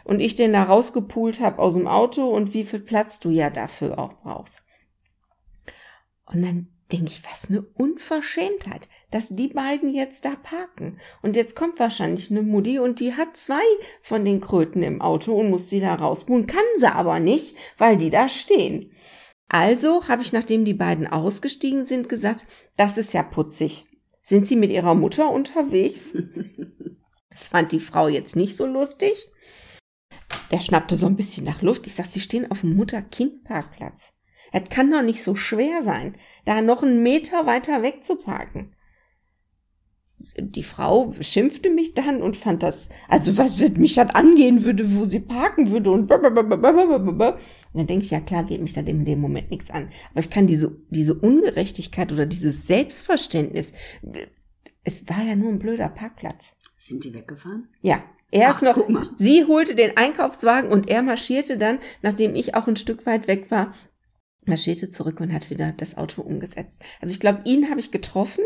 und 0.04 0.20
ich 0.20 0.36
den 0.36 0.54
da 0.54 0.64
rausgepult 0.64 1.40
habe 1.40 1.60
aus 1.60 1.76
dem 1.76 1.88
Auto 1.88 2.30
und 2.30 2.54
wie 2.54 2.64
viel 2.64 2.80
Platz 2.80 3.20
du 3.20 3.30
ja 3.30 3.50
dafür 3.50 3.98
auch 3.98 4.22
brauchst. 4.22 4.68
Und 6.26 6.42
dann 6.42 6.71
denke 6.92 7.12
ich, 7.12 7.24
was 7.30 7.50
eine 7.50 7.62
Unverschämtheit, 7.62 8.90
dass 9.12 9.36
die 9.36 9.48
beiden 9.48 9.94
jetzt 9.94 10.26
da 10.26 10.36
parken. 10.36 11.00
Und 11.22 11.36
jetzt 11.36 11.56
kommt 11.56 11.80
wahrscheinlich 11.80 12.32
eine 12.32 12.44
Mutti 12.44 12.80
und 12.80 13.00
die 13.00 13.14
hat 13.14 13.36
zwei 13.38 13.62
von 14.02 14.26
den 14.26 14.42
Kröten 14.42 14.84
im 14.84 15.02
Auto 15.02 15.34
und 15.34 15.50
muss 15.50 15.70
sie 15.70 15.80
da 15.80 15.96
rauspulen, 15.96 16.48
kann 16.48 16.60
sie 16.78 16.92
aber 16.92 17.20
nicht, 17.20 17.56
weil 17.78 17.98
die 17.98 18.10
da 18.10 18.30
stehen. 18.30 18.92
Also 19.50 20.08
habe 20.08 20.22
ich, 20.22 20.32
nachdem 20.32 20.64
die 20.64 20.74
beiden 20.74 21.08
ausgestiegen 21.08 21.86
sind, 21.86 22.08
gesagt, 22.08 22.46
das 22.78 22.98
ist 22.98 23.14
ja 23.14 23.24
putzig. 23.24 23.86
Sind 24.22 24.48
sie 24.48 24.56
mit 24.56 24.72
ihrer 24.72 24.96
Mutter 24.96 25.30
unterwegs? 25.30 26.14
Das 27.34 27.48
fand 27.48 27.72
die 27.72 27.80
Frau 27.80 28.10
jetzt 28.10 28.36
nicht 28.36 28.58
so 28.58 28.66
lustig. 28.66 29.32
Der 30.52 30.60
schnappte 30.60 30.98
so 30.98 31.08
ein 31.08 31.16
bisschen 31.16 31.46
nach 31.46 31.62
Luft. 31.62 31.88
Ich 31.88 31.96
sag, 31.96 32.06
sie 32.06 32.20
stehen 32.20 32.52
auf 32.52 32.60
dem 32.60 32.76
Mutter-Kind-Parkplatz. 32.76 34.16
Es 34.52 34.70
kann 34.70 34.92
doch 34.92 35.02
nicht 35.02 35.24
so 35.24 35.36
schwer 35.36 35.82
sein, 35.82 36.16
da 36.46 36.62
noch 36.62 36.84
einen 36.84 37.04
Meter 37.04 37.46
weiter 37.46 37.82
weg 37.82 38.04
zu 38.04 38.16
parken. 38.16 38.72
Die 40.38 40.64
Frau 40.64 41.14
schimpfte 41.20 41.72
mich 41.72 41.96
dann 41.96 42.22
und 42.22 42.36
fand 42.36 42.62
das, 42.62 42.90
also 43.08 43.38
was 43.38 43.60
wird 43.60 43.78
mich 43.78 43.96
das 43.96 44.14
angehen 44.14 44.66
würde, 44.66 44.96
wo 44.96 45.06
sie 45.06 45.22
parken 45.22 45.72
würde 45.72 45.90
und 45.90 46.06
blablabla. 46.06 47.32
und 47.32 47.40
dann 47.74 47.88
denke 47.88 48.06
ich, 48.06 48.12
ja 48.12 48.20
klar, 48.20 48.44
geht 48.44 48.62
mich 48.62 48.74
das 48.74 48.86
in 48.86 49.04
dem 49.04 49.20
Moment 49.20 49.50
nichts 49.50 49.72
an. 49.72 49.90
Aber 50.12 50.20
ich 50.20 50.30
kann 50.30 50.46
diese, 50.46 50.78
diese 50.90 51.16
Ungerechtigkeit 51.16 52.12
oder 52.12 52.28
dieses 52.28 52.68
Selbstverständnis, 52.68 53.74
es 54.84 55.10
war 55.10 55.24
ja 55.24 55.36
nur 55.36 55.50
ein 55.50 55.60
blöder 55.60 55.90
Parkplatz. 55.90 56.56
Sind 56.78 57.04
die 57.04 57.14
weggefahren? 57.14 57.70
Ja, 57.82 58.04
er 58.32 58.50
Ach, 58.50 58.56
ist 58.56 58.62
noch, 58.62 58.78
sie 59.16 59.46
holte 59.46 59.76
den 59.76 59.98
Einkaufswagen 59.98 60.72
und 60.72 60.90
er 60.90 61.04
marschierte 61.04 61.58
dann, 61.58 61.80
nachdem 62.02 62.34
ich 62.36 62.56
auch 62.56 62.68
ein 62.68 62.78
Stück 62.78 63.06
weit 63.06 63.28
weg 63.28 63.52
war, 63.52 63.72
marschierte 64.46 64.90
zurück 64.90 65.20
und 65.20 65.34
hat 65.34 65.50
wieder 65.50 65.72
das 65.72 65.98
Auto 65.98 66.22
umgesetzt. 66.22 66.82
Also 67.00 67.14
ich 67.14 67.20
glaube, 67.20 67.42
ihn 67.46 67.70
habe 67.70 67.80
ich 67.80 67.92
getroffen. 67.92 68.44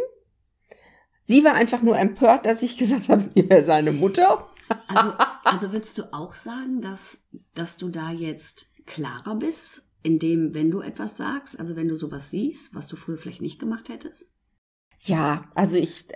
Sie 1.23 1.43
war 1.43 1.55
einfach 1.55 1.81
nur 1.81 1.97
empört, 1.97 2.45
dass 2.45 2.61
ich 2.61 2.77
gesagt 2.77 3.09
habe, 3.09 3.21
sie 3.21 3.49
wäre 3.49 3.63
seine 3.63 3.91
Mutter. 3.91 4.47
Also, 4.87 5.13
also 5.43 5.71
würdest 5.71 5.97
du 5.97 6.13
auch 6.13 6.35
sagen, 6.35 6.81
dass, 6.81 7.27
dass 7.53 7.77
du 7.77 7.89
da 7.89 8.11
jetzt 8.11 8.75
klarer 8.85 9.35
bist, 9.35 9.89
indem, 10.03 10.53
wenn 10.53 10.69
du 10.69 10.81
etwas 10.81 11.17
sagst, 11.17 11.59
also 11.59 11.75
wenn 11.75 11.87
du 11.87 11.95
sowas 11.95 12.29
siehst, 12.29 12.75
was 12.75 12.87
du 12.87 12.95
früher 12.95 13.17
vielleicht 13.17 13.41
nicht 13.41 13.59
gemacht 13.59 13.89
hättest? 13.89 14.33
Ja, 14.99 15.49
also 15.55 15.77
ich, 15.77 16.07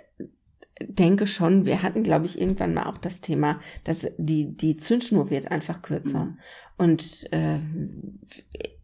denke 0.80 1.26
schon, 1.26 1.66
wir 1.66 1.82
hatten, 1.82 2.02
glaube 2.02 2.26
ich, 2.26 2.40
irgendwann 2.40 2.74
mal 2.74 2.86
auch 2.86 2.96
das 2.96 3.20
Thema, 3.20 3.58
dass 3.84 4.10
die, 4.16 4.56
die 4.56 4.76
Zündschnur 4.76 5.30
wird 5.30 5.50
einfach 5.50 5.82
kürzer. 5.82 6.26
Mhm. 6.26 6.38
Und 6.78 7.32
äh, 7.32 7.58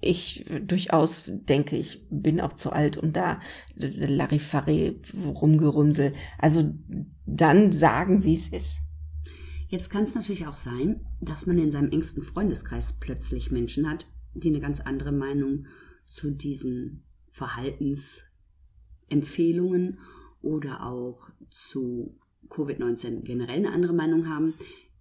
ich 0.06 0.44
durchaus 0.66 1.30
denke, 1.34 1.76
ich 1.76 2.06
bin 2.10 2.40
auch 2.40 2.52
zu 2.52 2.72
alt, 2.72 2.96
um 2.96 3.12
da 3.12 3.40
Larifari 3.76 5.00
rumgerümsel. 5.24 6.12
Also 6.38 6.74
dann 7.26 7.72
sagen, 7.72 8.24
wie 8.24 8.34
es 8.34 8.48
ist. 8.48 8.82
Jetzt 9.68 9.90
kann 9.90 10.04
es 10.04 10.14
natürlich 10.14 10.46
auch 10.46 10.56
sein, 10.56 11.04
dass 11.20 11.46
man 11.46 11.58
in 11.58 11.72
seinem 11.72 11.90
engsten 11.90 12.22
Freundeskreis 12.22 12.98
plötzlich 13.00 13.50
Menschen 13.50 13.90
hat, 13.90 14.06
die 14.34 14.48
eine 14.48 14.60
ganz 14.60 14.80
andere 14.80 15.12
Meinung 15.12 15.66
zu 16.06 16.30
diesen 16.30 17.04
Verhaltensempfehlungen 17.30 19.98
oder 20.40 20.86
auch 20.86 21.28
zu 21.50 22.18
Covid-19 22.48 23.22
generell 23.22 23.58
eine 23.58 23.72
andere 23.72 23.92
Meinung 23.92 24.28
haben. 24.28 24.54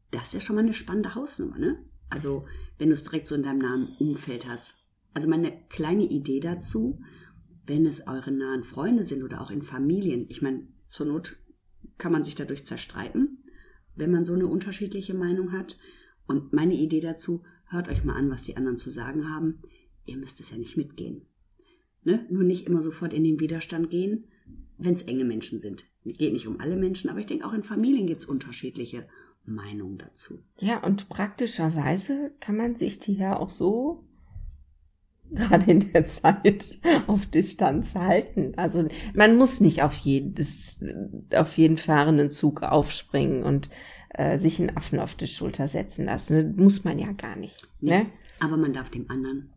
Das 0.10 0.24
ist 0.26 0.34
ja 0.34 0.42
schon 0.42 0.56
mal 0.56 0.64
eine 0.64 0.74
spannende 0.74 1.14
Hausnummer, 1.16 1.60
ne? 1.60 1.78
Also, 2.10 2.46
wenn 2.78 2.90
du 2.90 2.96
es 2.96 3.04
direkt 3.04 3.28
so 3.28 3.36
in 3.36 3.44
deinem 3.44 3.60
nahen 3.60 3.96
Umfeld 4.00 4.48
hast. 4.48 4.80
Also 5.16 5.30
meine 5.30 5.54
kleine 5.70 6.04
Idee 6.04 6.42
dazu, 6.42 7.00
wenn 7.66 7.86
es 7.86 8.06
eure 8.06 8.32
nahen 8.32 8.64
Freunde 8.64 9.04
sind 9.04 9.24
oder 9.24 9.42
auch 9.42 9.50
in 9.50 9.62
Familien, 9.64 10.28
ich 10.30 10.42
meine, 10.42 10.68
zur 10.88 11.08
Not 11.08 11.38
kann 11.98 12.12
man 12.12 12.24
sich 12.24 12.36
dadurch 12.36 12.66
zerstreiten, 12.66 13.42
wenn 13.96 14.12
man 14.12 14.26
so 14.26 14.34
eine 14.34 14.48
unterschiedliche 14.48 15.14
Meinung 15.14 15.54
hat. 15.54 15.78
Und 16.28 16.52
meine 16.52 16.76
Idee 16.76 17.00
dazu, 17.00 17.44
hört 17.68 17.88
euch 17.88 18.04
mal 18.04 18.16
an, 18.16 18.30
was 18.30 18.44
die 18.44 18.58
anderen 18.58 18.78
zu 18.78 18.92
sagen 18.92 19.30
haben. 19.30 19.62
Ihr 20.06 20.18
müsst 20.18 20.42
es 20.42 20.52
ja 20.52 20.58
nicht 20.58 20.76
mitgehen. 20.76 21.26
Ne? 22.04 22.28
Nur 22.30 22.44
nicht 22.44 22.68
immer 22.68 22.84
sofort 22.84 23.14
in 23.14 23.24
den 23.24 23.40
Widerstand 23.40 23.90
gehen, 23.90 24.26
wenn 24.78 24.96
es 24.96 25.04
enge 25.04 25.24
Menschen 25.24 25.62
sind. 25.62 25.86
Geht 26.04 26.34
nicht 26.34 26.48
um 26.48 26.60
alle 26.60 26.76
Menschen, 26.76 27.10
aber 27.10 27.20
ich 27.22 27.26
denke, 27.26 27.46
auch 27.46 27.54
in 27.54 27.64
Familien 27.64 28.06
gibt 28.06 28.22
es 28.22 28.28
unterschiedliche 28.28 29.08
Meinung 29.46 29.98
dazu. 29.98 30.44
Ja, 30.60 30.84
und 30.84 31.08
praktischerweise 31.08 32.34
kann 32.42 32.58
man 32.58 32.76
sich 32.76 33.00
die 33.00 33.16
ja 33.16 33.38
auch 33.38 33.50
so 33.50 34.04
gerade 35.36 35.70
in 35.72 35.92
der 35.94 36.08
Zeit 36.08 36.80
auf 37.08 37.26
Distanz 37.26 37.96
halten. 37.96 38.54
Also 38.56 38.88
man 39.14 39.38
muss 39.38 39.62
nicht 39.62 39.84
auf 39.84 39.94
jedes, 39.94 40.84
auf 41.34 41.58
jeden 41.58 41.78
fahrenden 41.78 42.30
Zug 42.30 42.64
aufspringen 42.64 43.44
und 43.44 43.70
äh, 44.10 44.40
sich 44.40 44.60
einen 44.60 44.76
Affen 44.76 45.00
auf 45.00 45.16
die 45.16 45.28
Schulter 45.28 45.68
setzen 45.68 46.06
lassen. 46.06 46.56
Das 46.56 46.66
muss 46.66 46.84
man 46.84 47.00
ja 47.00 47.12
gar 47.12 47.36
nicht. 47.36 47.68
Nee, 47.82 48.00
ne? 48.00 48.06
Aber 48.40 48.58
man 48.58 48.74
darf 48.74 48.90
dem 48.90 49.10
anderen 49.10 49.54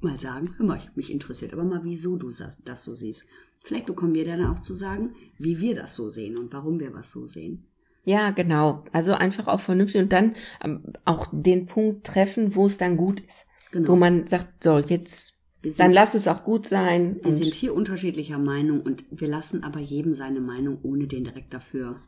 mal 0.00 0.18
sagen, 0.18 0.54
hör 0.56 0.66
mal, 0.66 0.80
mich 0.94 1.10
interessiert 1.10 1.52
aber 1.52 1.64
mal, 1.64 1.80
wieso 1.84 2.16
du 2.16 2.30
das 2.30 2.84
so 2.84 2.94
siehst. 2.94 3.26
Vielleicht 3.62 3.86
bekommen 3.86 4.14
wir 4.14 4.24
dann 4.24 4.46
auch 4.46 4.60
zu 4.60 4.74
sagen, 4.74 5.14
wie 5.38 5.60
wir 5.60 5.74
das 5.74 5.96
so 5.96 6.08
sehen 6.08 6.36
und 6.36 6.52
warum 6.52 6.78
wir 6.78 6.94
was 6.94 7.10
so 7.10 7.26
sehen. 7.26 7.66
Ja, 8.04 8.30
genau. 8.30 8.84
Also 8.92 9.14
einfach 9.14 9.48
auch 9.48 9.58
vernünftig 9.58 10.00
und 10.00 10.12
dann 10.12 10.36
ähm, 10.62 10.84
auch 11.04 11.26
den 11.32 11.66
Punkt 11.66 12.06
treffen, 12.06 12.54
wo 12.54 12.66
es 12.66 12.78
dann 12.78 12.96
gut 12.96 13.20
ist. 13.20 13.46
Genau. 13.72 13.88
Wo 13.88 13.96
man 13.96 14.26
sagt, 14.26 14.62
so, 14.62 14.78
jetzt, 14.78 15.42
dann 15.78 15.92
lass 15.92 16.14
es 16.14 16.28
auch 16.28 16.44
gut 16.44 16.66
sein. 16.66 17.18
Wir 17.22 17.34
sind 17.34 17.54
hier 17.54 17.74
unterschiedlicher 17.74 18.38
Meinung 18.38 18.80
und 18.80 19.04
wir 19.10 19.28
lassen 19.28 19.64
aber 19.64 19.80
jedem 19.80 20.14
seine 20.14 20.40
Meinung, 20.40 20.78
ohne 20.82 21.06
den 21.06 21.24
direkt 21.24 21.52
dafür 21.52 22.00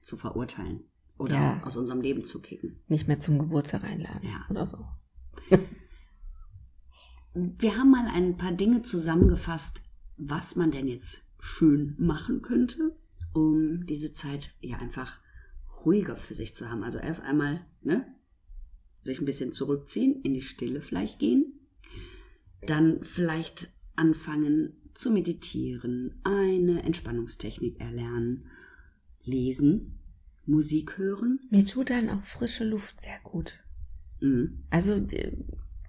zu 0.00 0.16
verurteilen. 0.16 0.84
Oder 1.18 1.34
ja. 1.34 1.62
aus 1.64 1.76
unserem 1.76 2.02
Leben 2.02 2.24
zu 2.24 2.40
kicken. 2.42 2.78
Nicht 2.88 3.08
mehr 3.08 3.18
zum 3.18 3.38
Geburtstag 3.38 3.84
einladen. 3.84 4.20
Ja. 4.22 4.46
Oder 4.50 4.66
so. 4.66 4.84
wir 7.34 7.78
haben 7.78 7.90
mal 7.90 8.06
ein 8.14 8.36
paar 8.36 8.52
Dinge 8.52 8.82
zusammengefasst, 8.82 9.82
was 10.18 10.56
man 10.56 10.70
denn 10.70 10.88
jetzt 10.88 11.22
schön 11.38 11.94
machen 11.98 12.42
könnte 12.42 12.96
um 13.36 13.84
diese 13.86 14.12
Zeit 14.12 14.54
ja 14.60 14.78
einfach 14.78 15.18
ruhiger 15.84 16.16
für 16.16 16.34
sich 16.34 16.54
zu 16.54 16.70
haben. 16.70 16.82
Also 16.82 16.98
erst 16.98 17.22
einmal, 17.22 17.64
ne, 17.82 18.06
sich 19.06 19.20
ein 19.20 19.24
bisschen 19.24 19.52
zurückziehen, 19.52 20.20
in 20.22 20.34
die 20.34 20.42
Stille 20.42 20.80
vielleicht 20.80 21.18
gehen, 21.18 21.60
dann 22.66 23.02
vielleicht 23.02 23.70
anfangen 23.94 24.74
zu 24.94 25.10
meditieren, 25.10 26.20
eine 26.24 26.82
Entspannungstechnik 26.82 27.80
erlernen, 27.80 28.46
lesen, 29.22 29.98
Musik 30.46 30.98
hören. 30.98 31.40
Mir 31.50 31.64
tut 31.66 31.90
dann 31.90 32.08
auch 32.08 32.22
frische 32.22 32.64
Luft 32.64 33.00
sehr 33.00 33.18
gut. 33.22 33.58
Mhm. 34.20 34.64
Also 34.70 35.04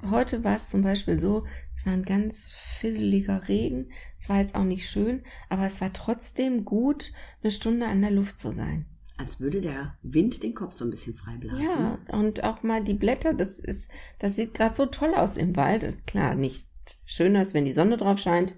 heute 0.10 0.44
war 0.44 0.56
es 0.56 0.70
zum 0.70 0.82
Beispiel 0.82 1.20
so, 1.20 1.46
es 1.74 1.86
war 1.86 1.94
ein 1.94 2.04
ganz 2.04 2.52
fisseliger 2.52 3.48
Regen. 3.48 3.92
Es 4.18 4.30
war 4.30 4.40
jetzt 4.40 4.56
auch 4.56 4.64
nicht 4.64 4.90
schön, 4.90 5.24
aber 5.50 5.66
es 5.66 5.80
war 5.80 5.94
trotzdem 5.94 6.66
gut, 6.66 7.12
eine 7.42 7.52
Stunde 7.52 7.88
an 7.88 8.02
der 8.02 8.12
Luft 8.12 8.38
zu 8.38 8.52
sein. 8.52 8.86
Als 9.18 9.40
würde 9.40 9.62
der 9.62 9.98
Wind 10.04 10.44
den 10.44 10.54
Kopf 10.54 10.76
so 10.76 10.86
ein 10.86 10.92
bisschen 10.92 11.16
frei 11.16 11.38
blasen. 11.38 11.64
Ja, 11.64 12.00
und 12.12 12.44
auch 12.44 12.62
mal 12.62 12.84
die 12.84 12.94
Blätter, 12.94 13.34
das 13.34 13.60
ist, 13.60 13.90
das 14.20 14.36
sieht 14.36 14.54
gerade 14.54 14.76
so 14.76 14.86
toll 14.86 15.14
aus 15.16 15.38
im 15.38 15.56
Wald. 15.56 16.06
Klar, 16.06 16.36
nicht 16.36 16.70
schöner 17.06 17.42
ist, 17.42 17.54
wenn 17.54 17.66
die 17.66 17.72
Sonne 17.72 17.98
drauf 17.98 18.20
scheint. 18.20 18.56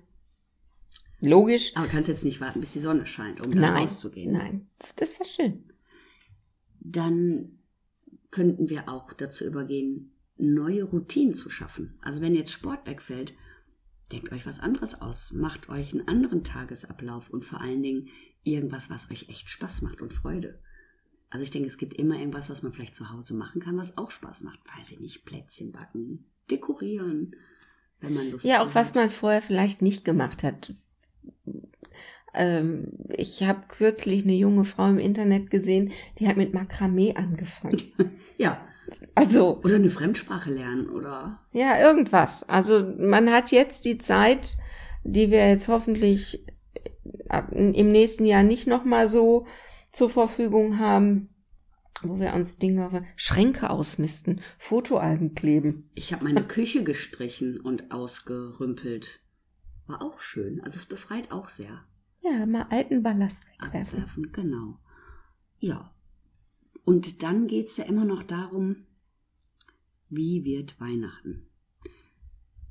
Logisch. 1.21 1.75
Aber 1.75 1.87
kannst 1.87 2.09
jetzt 2.09 2.25
nicht 2.25 2.41
warten, 2.41 2.61
bis 2.61 2.73
die 2.73 2.79
Sonne 2.79 3.05
scheint, 3.05 3.45
um 3.45 3.53
da 3.55 3.75
rauszugehen. 3.75 4.31
Nein, 4.31 4.67
das 4.97 5.19
war 5.19 5.25
schön. 5.25 5.63
Dann 6.79 7.59
könnten 8.31 8.69
wir 8.69 8.89
auch 8.89 9.13
dazu 9.13 9.45
übergehen, 9.45 10.13
neue 10.37 10.83
Routinen 10.83 11.33
zu 11.33 11.49
schaffen. 11.49 11.97
Also 12.01 12.21
wenn 12.21 12.35
jetzt 12.35 12.53
Sport 12.53 12.87
wegfällt, 12.87 13.33
denkt 14.11 14.31
euch 14.31 14.45
was 14.45 14.59
anderes 14.59 15.01
aus, 15.01 15.31
macht 15.31 15.69
euch 15.69 15.93
einen 15.93 16.07
anderen 16.07 16.43
Tagesablauf 16.43 17.29
und 17.29 17.43
vor 17.43 17.61
allen 17.61 17.83
Dingen 17.83 18.07
irgendwas, 18.43 18.89
was 18.89 19.11
euch 19.11 19.29
echt 19.29 19.49
Spaß 19.49 19.81
macht 19.83 20.01
und 20.01 20.13
Freude. 20.13 20.59
Also 21.29 21.43
ich 21.43 21.51
denke, 21.51 21.67
es 21.67 21.77
gibt 21.77 21.93
immer 21.93 22.17
irgendwas, 22.17 22.49
was 22.49 22.63
man 22.63 22.73
vielleicht 22.73 22.95
zu 22.95 23.11
Hause 23.11 23.35
machen 23.35 23.61
kann, 23.61 23.77
was 23.77 23.97
auch 23.97 24.09
Spaß 24.09 24.43
macht. 24.43 24.59
Weiß 24.77 24.91
ich 24.91 24.99
nicht, 24.99 25.25
Plätzchen 25.25 25.71
backen, 25.71 26.25
dekorieren, 26.49 27.35
wenn 27.99 28.13
man 28.13 28.31
Lust 28.31 28.45
hat. 28.45 28.51
Ja, 28.51 28.63
auch 28.63 28.73
was 28.73 28.95
man 28.95 29.09
vorher 29.09 29.41
vielleicht 29.41 29.81
nicht 29.81 30.03
gemacht 30.05 30.43
hat. 30.43 30.73
Ähm, 32.33 32.91
ich 33.09 33.43
habe 33.43 33.63
kürzlich 33.67 34.23
eine 34.23 34.35
junge 34.35 34.65
Frau 34.65 34.87
im 34.87 34.99
Internet 34.99 35.49
gesehen, 35.49 35.91
die 36.17 36.27
hat 36.27 36.37
mit 36.37 36.53
Makramee 36.53 37.13
angefangen. 37.15 37.81
ja, 38.37 38.59
also. 39.15 39.59
Oder 39.63 39.75
eine 39.75 39.89
Fremdsprache 39.89 40.51
lernen, 40.51 40.89
oder? 40.89 41.41
Ja, 41.51 41.79
irgendwas. 41.79 42.47
Also 42.47 42.93
man 42.97 43.31
hat 43.31 43.51
jetzt 43.51 43.85
die 43.85 43.97
Zeit, 43.97 44.57
die 45.03 45.31
wir 45.31 45.47
jetzt 45.47 45.67
hoffentlich 45.67 46.45
im 47.51 47.87
nächsten 47.87 48.25
Jahr 48.25 48.43
nicht 48.43 48.67
nochmal 48.67 49.07
so 49.07 49.47
zur 49.91 50.09
Verfügung 50.09 50.79
haben, 50.79 51.29
wo 52.01 52.19
wir 52.19 52.33
uns 52.33 52.57
Dinge, 52.57 53.05
Schränke 53.15 53.69
ausmisten, 53.69 54.41
Fotoalben 54.57 55.35
kleben. 55.35 55.89
Ich 55.93 56.13
habe 56.13 56.23
meine 56.23 56.43
Küche 56.43 56.83
gestrichen 56.83 57.59
und 57.59 57.91
ausgerümpelt. 57.91 59.21
War 59.87 60.01
auch 60.01 60.19
schön. 60.19 60.61
Also 60.61 60.77
es 60.77 60.85
befreit 60.85 61.31
auch 61.31 61.49
sehr. 61.49 61.85
Ja, 62.21 62.45
mal 62.45 62.67
alten 62.69 63.03
Ballast 63.03 63.43
wegwerfen. 63.47 63.99
Abwerfen, 63.99 64.31
genau. 64.31 64.79
Ja. 65.57 65.93
Und 66.85 67.23
dann 67.23 67.47
geht's 67.47 67.77
ja 67.77 67.85
immer 67.85 68.05
noch 68.05 68.23
darum, 68.23 68.87
wie 70.09 70.43
wird 70.43 70.79
Weihnachten? 70.79 71.47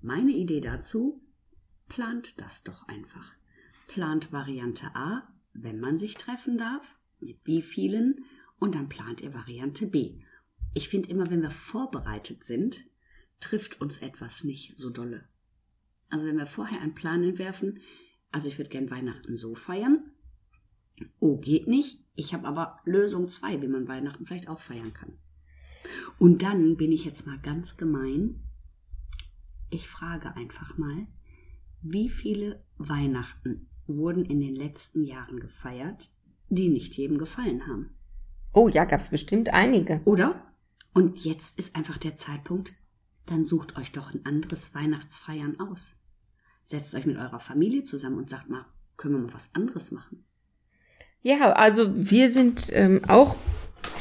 Meine 0.01 0.33
Idee 0.33 0.61
dazu, 0.61 1.21
plant 1.89 2.41
das 2.41 2.63
doch 2.63 2.89
einfach. 2.89 3.38
Plant 3.99 4.31
Variante 4.31 4.95
A, 4.95 5.27
wenn 5.55 5.81
man 5.81 5.99
sich 5.99 6.15
treffen 6.15 6.57
darf, 6.57 7.01
mit 7.19 7.41
wie 7.43 7.63
vielen, 7.63 8.25
und 8.61 8.77
dann 8.77 8.89
plant 8.89 9.21
ihr 9.21 9.35
Variante 9.35 9.89
B. 9.89 10.21
Ich 10.73 10.89
finde 10.89 11.09
immer, 11.09 11.33
wenn 11.33 11.43
wir 11.43 11.51
vorbereitet 11.51 12.45
sind, 12.45 12.85
trifft 13.41 13.81
uns 13.81 13.99
etwas 13.99 14.45
nicht 14.45 14.79
so 14.79 14.91
dolle. 14.91 15.29
Also 16.11 16.29
wenn 16.29 16.39
wir 16.39 16.47
vorher 16.47 16.81
einen 16.81 16.95
Plan 16.95 17.25
entwerfen, 17.25 17.81
also 18.31 18.47
ich 18.47 18.57
würde 18.59 18.71
gern 18.71 18.89
Weihnachten 18.89 19.37
so 19.37 19.57
feiern. 19.57 20.13
Oh, 21.19 21.41
geht 21.41 21.67
nicht. 21.67 22.07
Ich 22.15 22.35
habe 22.35 22.47
aber 22.47 22.79
Lösung 22.85 23.29
2, 23.29 23.63
wie 23.63 23.69
man 23.69 23.89
Weihnachten 23.89 24.27
vielleicht 24.27 24.49
auch 24.49 24.61
feiern 24.61 24.95
kann. 24.95 25.19
Und 26.21 26.45
dann 26.45 26.77
bin 26.77 26.93
ich 26.93 27.05
jetzt 27.05 27.27
mal 27.27 27.41
ganz 27.41 27.77
gemein. 27.77 28.45
Ich 29.71 29.89
frage 29.89 30.37
einfach 30.37 30.79
mal, 30.79 31.09
wie 31.83 32.09
viele 32.09 32.65
Weihnachten 32.77 33.68
wurden 33.89 34.25
in 34.25 34.41
den 34.41 34.55
letzten 34.55 35.05
Jahren 35.05 35.41
gefeiert, 35.41 36.11
die 36.49 36.69
nicht 36.69 36.95
jedem 36.95 37.19
gefallen 37.19 37.67
haben? 37.67 37.95
Oh 38.53 38.69
ja, 38.69 38.85
gab's 38.85 39.11
bestimmt 39.11 39.51
einige. 39.51 40.01
Oder? 40.05 40.43
Und 40.95 41.25
jetzt 41.25 41.59
ist 41.59 41.77
einfach 41.77 41.99
der 41.99 42.17
Zeitpunkt, 42.17 42.75
dann 43.27 43.45
sucht 43.45 43.77
euch 43.79 43.93
doch 43.93 44.13
ein 44.13 44.25
anderes 44.25 44.75
Weihnachtsfeiern 44.75 45.61
aus. 45.61 45.97
Setzt 46.65 46.95
euch 46.95 47.07
mit 47.07 47.17
eurer 47.17 47.39
Familie 47.39 47.85
zusammen 47.85 48.19
und 48.19 48.31
sagt 48.31 48.49
mal, 48.49 48.67
können 48.97 49.15
wir 49.15 49.23
mal 49.23 49.35
was 49.35 49.55
anderes 49.55 49.91
machen? 49.91 50.25
Ja, 51.21 51.53
also 51.53 51.95
wir 51.95 52.31
sind 52.31 52.71
ähm, 52.73 53.01
auch 53.09 53.37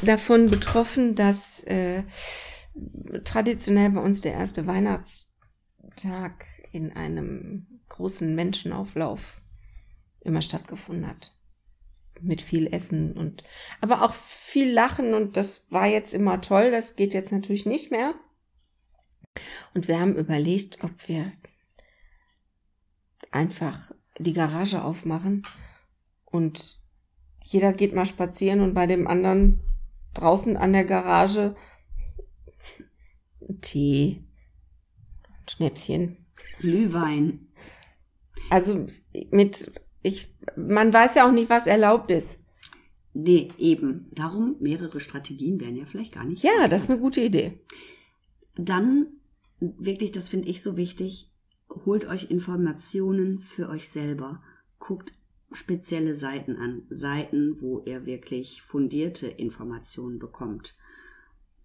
davon 0.02 0.50
betroffen, 0.50 1.14
dass 1.14 1.62
äh, 1.64 2.04
traditionell 3.24 3.90
bei 3.90 4.00
uns 4.00 4.20
der 4.20 4.34
erste 4.34 4.66
Weihnachtstag 4.66 6.44
in 6.72 6.92
einem 6.92 7.66
großen 7.88 8.34
Menschenauflauf 8.34 9.40
immer 10.20 10.42
stattgefunden 10.42 11.06
hat. 11.06 11.34
mit 12.20 12.42
viel 12.42 12.66
Essen 12.66 13.12
und 13.12 13.44
aber 13.80 14.02
auch 14.02 14.12
viel 14.12 14.72
Lachen 14.72 15.14
und 15.14 15.36
das 15.36 15.66
war 15.70 15.86
jetzt 15.86 16.12
immer 16.14 16.40
toll, 16.40 16.72
das 16.72 16.96
geht 16.96 17.14
jetzt 17.14 17.30
natürlich 17.30 17.64
nicht 17.64 17.92
mehr. 17.92 18.12
Und 19.72 19.86
wir 19.86 20.00
haben 20.00 20.16
überlegt, 20.16 20.82
ob 20.82 20.90
wir 21.06 21.30
einfach 23.30 23.92
die 24.18 24.32
Garage 24.32 24.82
aufmachen 24.82 25.44
und 26.24 26.80
jeder 27.44 27.72
geht 27.72 27.94
mal 27.94 28.06
spazieren 28.06 28.60
und 28.60 28.74
bei 28.74 28.86
dem 28.86 29.06
anderen 29.06 29.60
draußen 30.14 30.56
an 30.56 30.72
der 30.72 30.84
Garage 30.84 31.54
Tee, 33.60 34.24
Schnäpschen. 35.48 36.26
Glühwein. 36.58 37.48
Also 38.50 38.86
mit, 39.30 39.72
ich, 40.02 40.34
man 40.56 40.92
weiß 40.92 41.16
ja 41.16 41.26
auch 41.26 41.32
nicht, 41.32 41.50
was 41.50 41.66
erlaubt 41.66 42.10
ist. 42.10 42.38
Nee, 43.14 43.52
eben. 43.58 44.10
Darum 44.12 44.56
mehrere 44.60 45.00
Strategien 45.00 45.60
wären 45.60 45.76
ja 45.76 45.86
vielleicht 45.86 46.12
gar 46.12 46.24
nicht. 46.24 46.42
Ja, 46.42 46.68
das 46.68 46.84
ist 46.84 46.90
eine 46.90 47.00
gute 47.00 47.20
Idee. 47.20 47.60
Dann, 48.54 49.08
wirklich, 49.60 50.12
das 50.12 50.28
finde 50.28 50.48
ich 50.48 50.62
so 50.62 50.76
wichtig, 50.76 51.30
holt 51.84 52.06
euch 52.06 52.30
Informationen 52.30 53.38
für 53.38 53.68
euch 53.68 53.88
selber. 53.88 54.42
Guckt 54.78 55.12
spezielle 55.50 56.14
Seiten 56.14 56.56
an. 56.56 56.86
Seiten, 56.90 57.60
wo 57.60 57.80
ihr 57.80 58.06
wirklich 58.06 58.62
fundierte 58.62 59.26
Informationen 59.26 60.18
bekommt. 60.18 60.74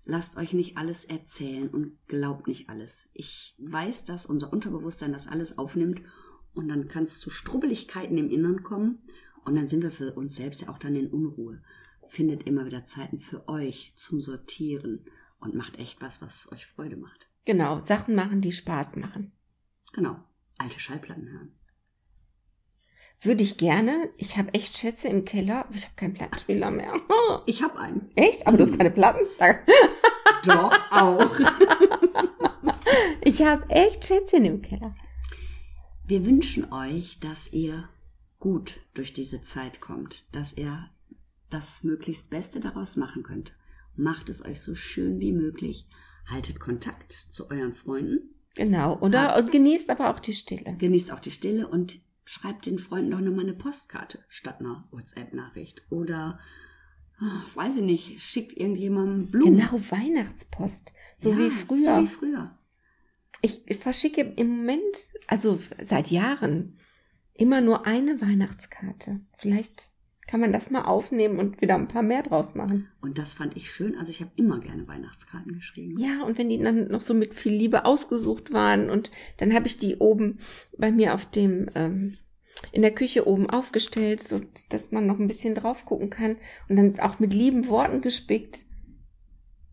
Lasst 0.06 0.38
euch 0.38 0.54
nicht 0.54 0.78
alles 0.78 1.06
erzählen 1.06 1.70
und 1.70 1.98
glaubt 2.08 2.48
nicht 2.48 2.70
alles. 2.70 3.10
Ich 3.14 3.56
weiß, 3.60 4.06
dass 4.06 4.26
unser 4.26 4.52
Unterbewusstsein 4.52 5.14
das 5.14 5.28
alles 5.28 5.58
aufnimmt 5.58 6.02
und 6.54 6.68
dann 6.68 6.88
kann 6.88 7.04
es 7.04 7.20
zu 7.20 7.30
Strubbeligkeiten 7.30 8.18
im 8.18 8.30
Innern 8.30 8.64
kommen 8.64 9.04
und 9.46 9.56
dann 9.56 9.68
sind 9.68 9.84
wir 9.84 9.92
für 9.92 10.14
uns 10.14 10.36
selbst 10.36 10.62
ja 10.62 10.70
auch 10.70 10.78
dann 10.78 10.96
in 10.96 11.12
Unruhe. 11.12 11.62
Findet 12.06 12.44
immer 12.44 12.66
wieder 12.66 12.86
Zeiten 12.86 13.20
für 13.20 13.48
euch 13.48 13.94
zum 13.96 14.20
Sortieren 14.20 15.06
und 15.40 15.56
macht 15.56 15.80
echt 15.80 16.02
was, 16.02 16.22
was 16.22 16.52
euch 16.52 16.66
Freude 16.66 16.98
macht. 16.98 17.28
Genau, 17.46 17.84
Sachen 17.84 18.16
machen, 18.16 18.42
die 18.42 18.52
Spaß 18.52 18.96
machen. 18.98 19.32
Genau, 19.94 20.18
alte 20.58 20.80
Schallplatten 20.80 21.30
hören. 21.30 21.56
Würde 23.22 23.44
ich 23.44 23.58
gerne. 23.58 24.10
Ich 24.18 24.38
habe 24.38 24.54
echt 24.54 24.78
Schätze 24.78 25.08
im 25.08 25.24
Keller, 25.24 25.66
aber 25.66 25.76
ich 25.76 25.86
habe 25.86 25.96
keinen 25.96 26.14
Plattenspieler 26.14 26.72
mehr. 26.72 26.94
Ich 27.46 27.62
habe 27.62 27.78
einen. 27.80 28.12
Echt? 28.16 28.48
Aber 28.48 28.58
du 28.58 28.64
hast 28.64 28.78
keine 28.78 28.92
Platten? 28.92 29.26
Doch, 30.46 30.92
auch. 30.92 31.30
ich 33.24 33.42
habe 33.44 33.70
echt 33.70 34.06
Schätzchen 34.06 34.46
im 34.46 34.62
Keller. 34.62 34.96
Wir 36.06 36.26
wünschen 36.26 36.72
euch, 36.74 37.20
dass 37.20 37.54
ihr 37.54 37.88
gut 38.40 38.82
durch 38.94 39.14
diese 39.14 39.42
Zeit 39.42 39.80
kommt, 39.80 40.36
dass 40.36 40.58
ihr 40.58 40.90
das 41.50 41.84
möglichst 41.84 42.30
Beste 42.30 42.60
daraus 42.60 42.98
machen 42.98 43.24
könnt. 43.24 43.56
Macht 43.96 44.28
es 44.28 44.44
euch 44.44 44.62
so 44.62 44.76
schön 44.76 45.22
wie 45.22 45.32
möglich. 45.32 45.88
Haltet 46.26 46.60
Kontakt 46.60 47.14
zu 47.14 47.50
euren 47.50 47.74
Freunden. 47.74 48.36
Genau, 48.56 49.00
oder? 49.00 49.38
Und 49.38 49.52
genießt 49.52 49.90
aber 49.90 50.10
auch 50.10 50.20
die 50.20 50.34
Stille. 50.34 50.76
Genießt 50.78 51.14
auch 51.14 51.22
die 51.22 51.32
Stille 51.32 51.68
und 51.70 52.00
schreibt 52.26 52.66
den 52.66 52.80
Freunden 52.80 53.12
doch 53.12 53.22
nochmal 53.22 53.46
eine 53.46 53.54
Postkarte 53.54 54.20
statt 54.28 54.60
einer 54.60 54.88
WhatsApp-Nachricht. 54.92 55.84
Oder, 55.90 56.38
oh, 57.22 57.56
weiß 57.56 57.78
ich 57.78 57.84
nicht, 57.84 58.22
schickt 58.22 58.58
irgendjemandem 58.58 59.32
Blumen. 59.32 59.58
Genau, 59.58 59.72
Weihnachtspost. 59.72 60.94
So 61.18 61.32
Ja, 61.32 61.38
wie 61.38 61.50
früher. 61.50 61.98
So 61.98 62.02
wie 62.02 62.08
früher. 62.08 62.58
Ich 63.46 63.78
verschicke 63.78 64.22
im 64.22 64.48
Moment, 64.48 65.14
also 65.28 65.60
seit 65.82 66.12
Jahren, 66.12 66.80
immer 67.34 67.60
nur 67.60 67.86
eine 67.86 68.22
Weihnachtskarte. 68.22 69.20
Vielleicht 69.38 69.90
kann 70.28 70.40
man 70.40 70.54
das 70.54 70.72
mal 70.72 70.86
aufnehmen 70.86 71.38
und 71.38 71.62
wieder 71.62 71.76
ein 71.76 71.90
paar 71.90 72.04
mehr 72.04 72.24
draus 72.24 72.56
machen. 72.56 72.88
Und 73.02 73.18
das 73.18 73.34
fand 73.34 73.58
ich 73.58 73.70
schön. 73.70 73.98
Also 73.98 74.12
ich 74.12 74.22
habe 74.22 74.32
immer 74.36 74.60
gerne 74.60 74.88
Weihnachtskarten 74.88 75.54
geschrieben. 75.54 76.00
Ja, 76.00 76.24
und 76.24 76.38
wenn 76.38 76.48
die 76.48 76.58
dann 76.58 76.88
noch 76.88 77.02
so 77.02 77.14
mit 77.14 77.36
viel 77.36 77.54
Liebe 77.54 77.84
ausgesucht 77.84 78.54
waren 78.54 78.90
und 78.90 79.12
dann 79.38 79.54
habe 79.54 79.68
ich 79.68 79.78
die 79.78 79.98
oben 79.98 80.40
bei 80.78 80.92
mir 80.92 81.14
auf 81.14 81.30
dem 81.30 81.68
ähm, 81.76 82.18
in 82.72 82.82
der 82.82 82.96
Küche 82.96 83.28
oben 83.28 83.50
aufgestellt, 83.50 84.22
so 84.22 84.40
dass 84.70 84.92
man 84.92 85.06
noch 85.06 85.20
ein 85.20 85.28
bisschen 85.28 85.54
drauf 85.54 85.84
gucken 85.84 86.10
kann 86.10 86.38
und 86.70 86.78
dann 86.78 87.00
auch 87.00 87.20
mit 87.20 87.34
lieben 87.34 87.68
Worten 87.68 88.00
gespickt. 88.00 88.64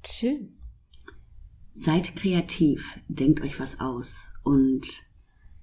Schön. 0.04 0.59
Seid 1.82 2.14
kreativ, 2.14 3.00
denkt 3.08 3.40
euch 3.40 3.58
was 3.58 3.80
aus 3.80 4.34
und 4.42 4.86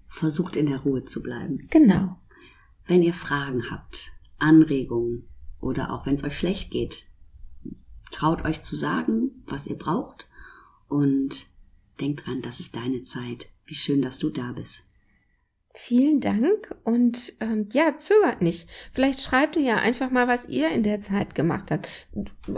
versucht 0.07 0.55
in 0.55 0.65
der 0.65 0.79
Ruhe 0.79 1.05
zu 1.05 1.21
bleiben. 1.21 1.67
Genau. 1.69 2.19
Wenn 2.87 3.03
ihr 3.03 3.13
Fragen 3.13 3.69
habt, 3.69 4.13
Anregungen 4.39 5.29
oder 5.61 5.93
auch 5.93 6.07
wenn 6.07 6.15
es 6.15 6.23
euch 6.23 6.35
schlecht 6.35 6.71
geht, 6.71 7.05
traut 8.09 8.45
euch 8.45 8.63
zu 8.63 8.75
sagen, 8.75 9.43
was 9.45 9.67
ihr 9.67 9.77
braucht 9.77 10.27
und 10.87 11.45
denkt 12.01 12.25
dran, 12.25 12.41
das 12.41 12.59
ist 12.59 12.75
deine 12.75 13.03
Zeit. 13.03 13.49
Wie 13.67 13.75
schön, 13.75 14.01
dass 14.01 14.17
du 14.17 14.31
da 14.31 14.53
bist. 14.53 14.85
Vielen 15.75 16.19
Dank 16.19 16.75
und 16.83 17.33
ähm, 17.41 17.67
ja, 17.73 17.95
zögert 17.95 18.41
nicht. 18.41 18.67
Vielleicht 18.91 19.21
schreibt 19.21 19.55
ihr 19.55 19.61
ja 19.61 19.75
einfach 19.75 20.09
mal, 20.09 20.27
was 20.27 20.49
ihr 20.49 20.69
in 20.69 20.81
der 20.81 20.99
Zeit 20.99 21.35
gemacht 21.35 21.69
habt. 21.69 21.87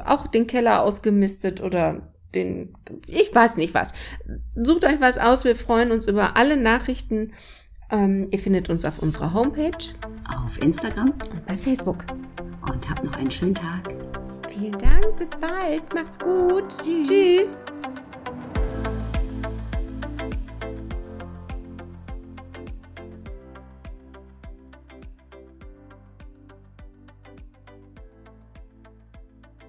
Auch 0.06 0.28
den 0.28 0.48
Keller 0.48 0.82
ausgemistet 0.82 1.60
oder 1.60 2.14
den, 2.36 2.74
ich 3.08 3.34
weiß 3.34 3.58
nicht 3.58 3.74
was. 3.74 3.94
Sucht 4.56 4.86
euch 4.86 5.00
was 5.00 5.18
aus. 5.18 5.46
Wir 5.46 5.56
freuen 5.56 5.92
uns 5.92 6.08
über 6.08 6.38
alle 6.38 6.58
Nachrichten. 6.58 7.34
Ähm, 7.92 8.28
ihr 8.32 8.40
findet 8.40 8.70
uns 8.70 8.86
auf 8.86 9.00
unserer 9.00 9.34
Homepage 9.34 9.72
Auf 10.46 10.62
Instagram 10.62 11.12
und 11.12 11.46
bei 11.48 11.58
Facebook. 11.58 12.06
und 12.72 12.90
habt 12.90 13.04
noch 13.04 13.14
einen 13.14 13.32
schönen 13.32 13.56
Tag. 13.56 13.96
Vielen 14.48 14.78
Dank. 14.78 15.18
Bis 15.18 15.32
bald. 15.32 15.94
Macht's 15.94 16.20
gut. 16.20 16.66
Tschüss. 16.84 17.08
Tschüss. 17.08 17.66